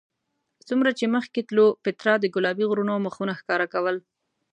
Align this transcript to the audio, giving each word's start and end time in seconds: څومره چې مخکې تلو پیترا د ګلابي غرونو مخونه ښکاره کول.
څومره 0.67 0.89
چې 0.99 1.05
مخکې 1.15 1.39
تلو 1.49 1.65
پیترا 1.83 2.13
د 2.19 2.25
ګلابي 2.35 2.65
غرونو 2.69 2.93
مخونه 3.05 3.33
ښکاره 3.39 3.67
کول. 3.73 3.95